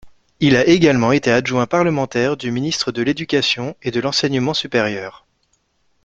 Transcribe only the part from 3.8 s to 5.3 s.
et de l'Enseignement supérieur.